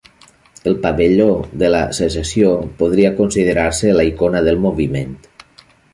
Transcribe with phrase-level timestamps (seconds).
[0.69, 1.27] El pavelló
[1.63, 5.13] de la Secessió podria considerar-se la icona del moviment.